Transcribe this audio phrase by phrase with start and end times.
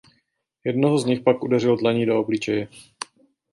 [0.65, 2.67] Jednoho z nich pak udeřil dlaní do obličeje.